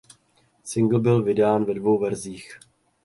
[0.63, 2.59] Singl byl vydán ve dvou verzích.